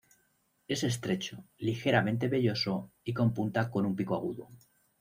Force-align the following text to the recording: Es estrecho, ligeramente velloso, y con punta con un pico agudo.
Es 0.67 0.83
estrecho, 0.83 1.45
ligeramente 1.59 2.27
velloso, 2.27 2.91
y 3.03 3.13
con 3.13 3.35
punta 3.35 3.69
con 3.69 3.85
un 3.85 3.95
pico 3.95 4.15
agudo. 4.15 4.49